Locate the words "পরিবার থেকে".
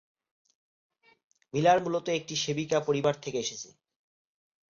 2.79-3.37